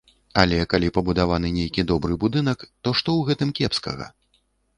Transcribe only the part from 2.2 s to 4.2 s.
будынак, то што ў гэтым кепскага?